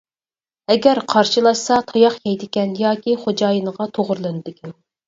ئەگەر 0.75 1.01
قارشىلاشسا 1.13 1.77
تاياق 1.91 2.17
يەيدىكەن 2.27 2.75
ياكى 2.83 3.17
خوجايىنىغا 3.27 3.93
توغرىلىنىدىكەن. 3.99 4.79